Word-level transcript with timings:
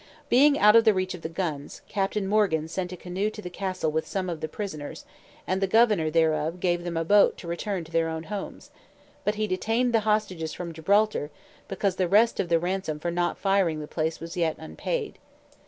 Being 0.29 0.57
out 0.57 0.75
of 0.75 0.83
the 0.83 0.95
reach 0.95 1.13
of 1.13 1.21
the 1.21 1.29
guns, 1.29 1.83
Captain 1.87 2.25
Morgan 2.27 2.67
sent 2.67 2.91
a 2.91 2.97
canoe 2.97 3.29
to 3.29 3.39
the 3.39 3.51
castle 3.51 3.91
with 3.91 4.07
some 4.07 4.31
of 4.31 4.41
the 4.41 4.47
prisoners, 4.47 5.05
and 5.45 5.61
the 5.61 5.67
governor 5.67 6.09
thereof 6.09 6.59
gave 6.59 6.83
them 6.83 6.97
a 6.97 7.05
boat 7.05 7.37
to 7.37 7.47
return 7.47 7.83
to 7.83 7.91
their 7.91 8.09
own 8.09 8.23
homes; 8.23 8.71
but 9.23 9.35
he 9.35 9.45
detained 9.45 9.93
the 9.93 9.99
hostages 9.99 10.53
from 10.53 10.73
Gibraltar, 10.73 11.29
because 11.67 11.97
the 11.97 12.07
rest 12.07 12.39
of 12.39 12.49
the 12.49 12.57
ransom 12.57 12.97
for 12.99 13.11
not 13.11 13.37
firing 13.37 13.79
the 13.79 13.85
place 13.87 14.19
was 14.19 14.35
yet 14.35 14.55
unpaid. 14.57 15.19